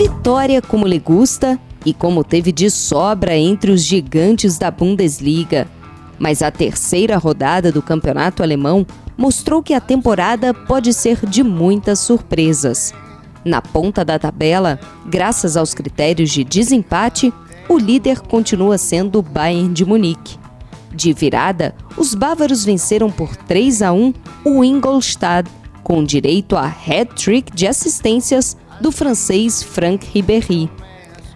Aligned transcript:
Vitória 0.00 0.62
como 0.62 0.86
lhe 0.86 0.98
gusta 0.98 1.60
e 1.84 1.92
como 1.92 2.24
teve 2.24 2.52
de 2.52 2.70
sobra 2.70 3.36
entre 3.36 3.70
os 3.70 3.82
gigantes 3.82 4.56
da 4.56 4.70
Bundesliga. 4.70 5.68
Mas 6.18 6.40
a 6.40 6.50
terceira 6.50 7.18
rodada 7.18 7.70
do 7.70 7.82
campeonato 7.82 8.42
alemão 8.42 8.86
mostrou 9.14 9.62
que 9.62 9.74
a 9.74 9.80
temporada 9.80 10.54
pode 10.54 10.94
ser 10.94 11.26
de 11.26 11.42
muitas 11.42 11.98
surpresas. 11.98 12.94
Na 13.44 13.60
ponta 13.60 14.02
da 14.02 14.18
tabela, 14.18 14.80
graças 15.04 15.54
aos 15.54 15.74
critérios 15.74 16.30
de 16.30 16.44
desempate, 16.44 17.30
o 17.68 17.76
líder 17.76 18.20
continua 18.20 18.78
sendo 18.78 19.18
o 19.18 19.22
Bayern 19.22 19.70
de 19.70 19.84
Munique. 19.84 20.38
De 20.94 21.12
virada, 21.12 21.74
os 21.94 22.14
bávaros 22.14 22.64
venceram 22.64 23.10
por 23.10 23.36
3 23.36 23.82
a 23.82 23.92
1 23.92 24.14
o 24.46 24.64
Ingolstadt, 24.64 25.50
com 25.84 26.02
direito 26.02 26.56
a 26.56 26.64
hat-trick 26.64 27.54
de 27.54 27.66
assistências 27.66 28.56
do 28.80 28.90
francês 28.90 29.62
Franck 29.62 30.06
Ribéry. 30.12 30.70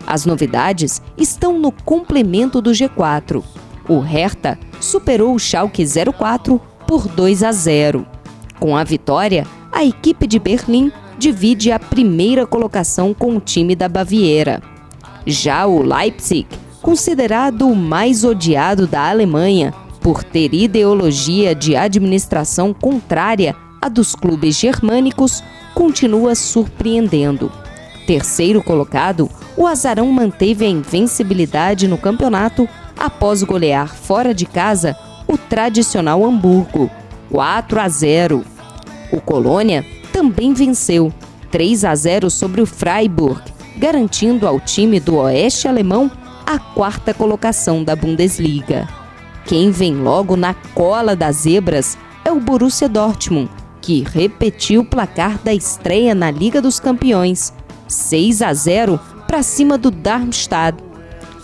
As 0.06 0.26
novidades 0.26 1.00
estão 1.16 1.58
no 1.58 1.70
complemento 1.70 2.60
do 2.60 2.70
G4. 2.70 3.42
O 3.88 4.00
Hertha 4.00 4.58
superou 4.80 5.34
o 5.34 5.38
Schalke 5.38 5.84
04 5.84 6.60
por 6.86 7.06
2 7.08 7.42
a 7.42 7.52
0. 7.52 8.06
Com 8.58 8.76
a 8.76 8.84
vitória, 8.84 9.46
a 9.72 9.84
equipe 9.84 10.26
de 10.26 10.38
Berlim 10.38 10.92
divide 11.18 11.70
a 11.70 11.78
primeira 11.78 12.46
colocação 12.46 13.14
com 13.14 13.36
o 13.36 13.40
time 13.40 13.74
da 13.74 13.88
Baviera. 13.88 14.62
Já 15.26 15.66
o 15.66 15.82
Leipzig, 15.82 16.46
considerado 16.82 17.68
o 17.68 17.74
mais 17.74 18.24
odiado 18.24 18.86
da 18.86 19.08
Alemanha 19.08 19.72
por 20.00 20.22
ter 20.22 20.52
ideologia 20.52 21.54
de 21.54 21.74
administração 21.74 22.74
contrária 22.74 23.56
à 23.80 23.88
dos 23.88 24.14
clubes 24.14 24.58
germânicos, 24.58 25.42
continua 25.74 26.34
surpreendendo. 26.34 27.50
Terceiro 28.06 28.62
colocado, 28.62 29.28
o 29.56 29.66
Azarão 29.66 30.10
manteve 30.12 30.64
a 30.64 30.68
invencibilidade 30.68 31.88
no 31.88 31.98
campeonato 31.98 32.68
após 32.98 33.42
golear 33.42 33.94
fora 33.94 34.34
de 34.34 34.46
casa 34.46 34.96
o 35.26 35.38
tradicional 35.38 36.24
Hamburgo, 36.24 36.90
4 37.30 37.80
a 37.80 37.88
0. 37.88 38.44
O 39.10 39.20
Colônia 39.20 39.84
também 40.12 40.52
venceu 40.52 41.12
3 41.50 41.84
a 41.84 41.94
0 41.94 42.30
sobre 42.30 42.60
o 42.60 42.66
Freiburg, 42.66 43.40
garantindo 43.76 44.46
ao 44.46 44.60
time 44.60 45.00
do 45.00 45.16
Oeste 45.16 45.66
Alemão 45.66 46.10
a 46.46 46.58
quarta 46.58 47.14
colocação 47.14 47.82
da 47.82 47.96
Bundesliga. 47.96 48.86
Quem 49.46 49.70
vem 49.70 49.94
logo 49.94 50.36
na 50.36 50.54
cola 50.74 51.16
das 51.16 51.36
zebras 51.36 51.98
é 52.24 52.30
o 52.30 52.40
Borussia 52.40 52.88
Dortmund, 52.88 53.50
que 53.84 54.02
repetiu 54.02 54.80
o 54.80 54.84
placar 54.84 55.38
da 55.44 55.52
estreia 55.52 56.14
na 56.14 56.30
Liga 56.30 56.62
dos 56.62 56.80
Campeões, 56.80 57.52
6 57.86 58.40
a 58.40 58.54
0 58.54 58.98
para 59.26 59.42
cima 59.42 59.76
do 59.76 59.90
Darmstadt. 59.90 60.82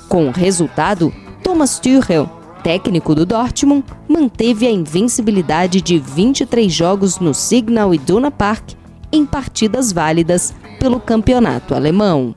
Com 0.09 0.27
o 0.27 0.31
resultado, 0.31 1.13
Thomas 1.45 1.79
Tuchel, 1.79 2.27
técnico 2.65 3.15
do 3.15 3.27
Dortmund, 3.27 3.85
manteve 4.09 4.67
a 4.67 4.71
invencibilidade 4.71 5.83
de 5.83 5.99
23 5.99 6.73
jogos 6.73 7.19
no 7.19 7.35
Signal 7.35 7.93
Iduna 7.93 8.31
Park 8.31 8.71
em 9.13 9.27
partidas 9.27 9.93
válidas 9.93 10.55
pelo 10.79 10.99
campeonato 10.99 11.75
alemão. 11.75 12.35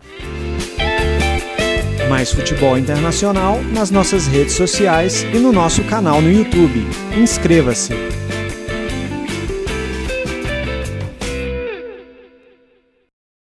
Mais 2.10 2.30
futebol 2.34 2.78
internacional 2.78 3.58
nas 3.72 3.90
nossas 3.90 4.28
redes 4.28 4.56
sociais 4.56 5.24
e 5.34 5.40
no 5.40 5.54
nosso 5.54 5.82
canal 5.86 6.22
no 6.22 6.30
YouTube. 6.30 6.86
Inscreva-se! 7.18 8.23